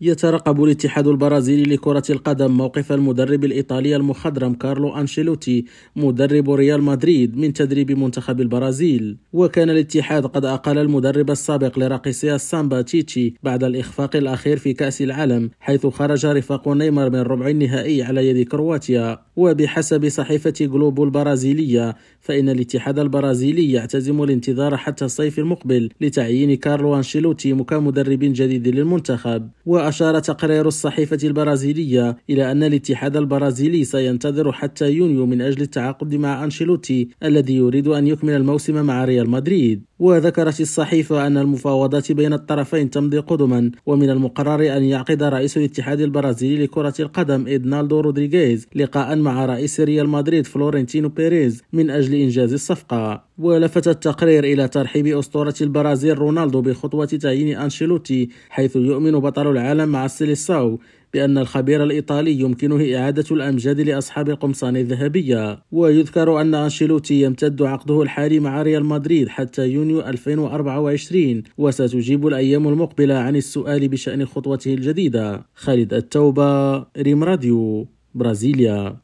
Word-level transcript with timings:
يترقب 0.00 0.64
الاتحاد 0.64 1.06
البرازيلي 1.06 1.62
لكرة 1.74 2.02
القدم 2.10 2.50
موقف 2.50 2.92
المدرب 2.92 3.44
الإيطالي 3.44 3.96
المخضرم 3.96 4.54
كارلو 4.54 4.96
أنشيلوتي 4.96 5.64
مدرب 5.96 6.50
ريال 6.50 6.82
مدريد 6.82 7.36
من 7.36 7.52
تدريب 7.52 7.92
منتخب 7.92 8.40
البرازيل. 8.40 9.16
وكان 9.32 9.70
الاتحاد 9.70 10.26
قد 10.26 10.44
أقال 10.44 10.78
المدرب 10.78 11.30
السابق 11.30 11.78
لراقصي 11.78 12.34
السامبا 12.34 12.82
تيتشي 12.82 13.34
بعد 13.42 13.64
الإخفاق 13.64 14.16
الأخير 14.16 14.56
في 14.56 14.72
كأس 14.72 15.02
العالم 15.02 15.50
حيث 15.60 15.86
خرج 15.86 16.26
رفاق 16.26 16.68
نيمار 16.68 17.10
من 17.10 17.20
ربع 17.20 17.48
النهائي 17.48 18.02
على 18.02 18.28
يد 18.28 18.48
كرواتيا. 18.48 19.18
وبحسب 19.40 20.08
صحيفة 20.08 20.54
جلوبو 20.60 21.04
البرازيلية 21.04 21.96
فإن 22.20 22.48
الاتحاد 22.48 22.98
البرازيلي 22.98 23.72
يعتزم 23.72 24.22
الانتظار 24.22 24.76
حتى 24.76 25.04
الصيف 25.04 25.38
المقبل 25.38 25.90
لتعيين 26.00 26.56
كارلو 26.56 26.96
أنشيلوتي 26.96 27.54
كمدرب 27.54 28.18
جديد 28.22 28.68
للمنتخب. 28.68 29.48
وأشار 29.66 30.18
تقرير 30.18 30.68
الصحيفة 30.68 31.18
البرازيلية 31.24 32.16
إلى 32.30 32.52
أن 32.52 32.62
الاتحاد 32.62 33.16
البرازيلي 33.16 33.84
سينتظر 33.84 34.52
حتى 34.52 34.90
يونيو 34.90 35.26
من 35.26 35.40
أجل 35.40 35.62
التعاقد 35.62 36.14
مع 36.14 36.44
أنشيلوتي 36.44 37.08
الذي 37.22 37.56
يريد 37.56 37.88
أن 37.88 38.06
يكمل 38.06 38.32
الموسم 38.32 38.84
مع 38.84 39.04
ريال 39.04 39.30
مدريد. 39.30 39.82
وذكرت 40.00 40.60
الصحيفة 40.60 41.26
أن 41.26 41.36
المفاوضات 41.36 42.12
بين 42.12 42.32
الطرفين 42.32 42.90
تمضي 42.90 43.18
قدما 43.18 43.70
ومن 43.86 44.10
المقرر 44.10 44.76
أن 44.76 44.84
يعقد 44.84 45.22
رئيس 45.22 45.56
الاتحاد 45.56 46.00
البرازيلي 46.00 46.64
لكرة 46.64 46.94
القدم 47.00 47.46
إدنالدو 47.48 48.00
رودريغيز 48.00 48.66
لقاء 48.74 49.12
مع 49.30 49.44
رئيس 49.44 49.80
ريال 49.80 50.08
مدريد 50.08 50.46
فلورنتينو 50.46 51.08
بيريز 51.08 51.62
من 51.72 51.90
أجل 51.90 52.14
إنجاز 52.14 52.52
الصفقة 52.52 53.24
ولفت 53.38 53.88
التقرير 53.88 54.44
إلى 54.44 54.68
ترحيب 54.68 55.06
أسطورة 55.06 55.54
البرازيل 55.60 56.18
رونالدو 56.18 56.60
بخطوة 56.60 57.06
تعيين 57.06 57.58
أنشيلوتي 57.58 58.28
حيث 58.50 58.76
يؤمن 58.76 59.12
بطل 59.12 59.50
العالم 59.50 59.88
مع 59.88 60.04
السيليساو 60.04 60.78
بأن 61.14 61.38
الخبير 61.38 61.82
الإيطالي 61.82 62.40
يمكنه 62.40 62.96
إعادة 62.96 63.24
الأمجاد 63.30 63.80
لأصحاب 63.80 64.30
القمصان 64.30 64.76
الذهبية. 64.76 65.62
ويذكر 65.72 66.40
أن 66.40 66.54
أنشيلوتي 66.54 67.22
يمتد 67.22 67.62
عقده 67.62 68.02
الحالي 68.02 68.40
مع 68.40 68.62
ريال 68.62 68.84
مدريد 68.84 69.28
حتى 69.28 69.68
يونيو 69.68 70.00
2024 70.00 71.42
وستجيب 71.58 72.26
الأيام 72.26 72.68
المقبلة 72.68 73.14
عن 73.14 73.36
السؤال 73.36 73.88
بشأن 73.88 74.26
خطوته 74.26 74.74
الجديدة. 74.74 75.46
خالد 75.54 75.94
التوبة 75.94 76.78
ريم 76.98 77.24
راديو 77.24 77.86
برازيليا. 78.14 78.96